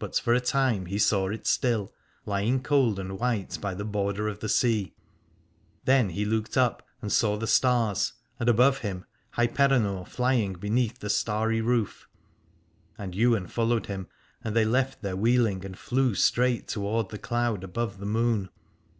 [0.00, 1.92] But for a time he saw it still
[2.26, 4.96] lying cold and white by the border of the sea.
[5.84, 9.04] Then he looked up and saw the stars, and above him
[9.34, 12.08] Hyperenor flying beneath the starry roof:
[12.98, 14.08] and Ywain followed him
[14.42, 18.48] and they left their wheel ing and flew straight toward the cloud above the moon.